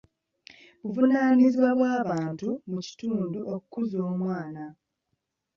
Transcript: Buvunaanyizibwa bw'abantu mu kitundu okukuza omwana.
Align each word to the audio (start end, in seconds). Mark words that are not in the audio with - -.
Buvunaanyizibwa 0.81 1.69
bw'abantu 1.79 2.47
mu 2.71 2.79
kitundu 2.87 3.39
okukuza 3.53 3.97
omwana. 4.11 4.63